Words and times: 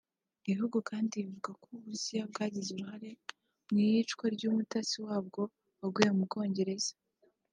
Ibi 0.43 0.51
bihugu 0.57 0.77
kandi 0.89 1.13
bivuga 1.25 1.51
ko 1.61 1.65
Uburusiya 1.75 2.21
bwagize 2.31 2.67
uruhare 2.71 3.09
mu 3.69 3.77
iyicwa 3.85 4.25
ry’umutasi 4.35 4.95
wabwo 5.07 5.41
waguye 5.79 6.09
mu 6.17 6.23
Bwongereza 6.29 6.93